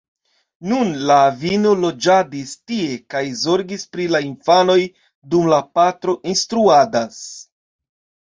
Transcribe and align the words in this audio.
Nun 0.69 0.87
la 1.09 1.17
avino 1.31 1.73
loĝadis 1.81 2.53
tie 2.71 2.95
kaj 3.15 3.21
zorgis 3.43 3.85
pri 3.97 4.07
la 4.15 4.21
infanoj, 4.29 4.79
dum 5.35 5.51
la 5.55 5.59
patro 5.81 6.15
instruadas. 6.33 7.21